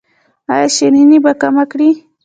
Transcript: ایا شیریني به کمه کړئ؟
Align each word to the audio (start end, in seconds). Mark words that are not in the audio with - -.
ایا 0.53 0.67
شیریني 0.75 1.17
به 1.23 1.31
کمه 1.41 1.63
کړئ؟ 1.71 1.91